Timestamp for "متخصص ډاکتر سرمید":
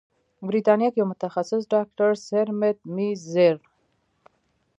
1.13-2.77